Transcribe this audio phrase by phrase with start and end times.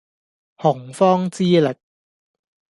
[0.55, 1.75] 洪荒之力